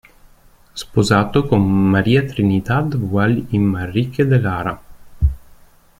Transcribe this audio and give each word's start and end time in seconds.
Sposato 0.73 1.45
con 1.45 1.61
María 1.61 2.25
Trinidad 2.25 2.95
Wall 2.95 3.45
y 3.51 3.59
Manrique 3.59 4.25
de 4.25 4.41
Lara. 4.41 4.81